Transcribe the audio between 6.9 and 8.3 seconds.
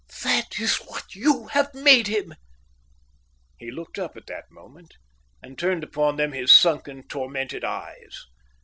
tormented eyes.